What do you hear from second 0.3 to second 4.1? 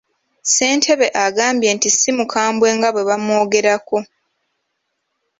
Ssentebe agambye nti ssi mukambwe nga bwe bamwogerako.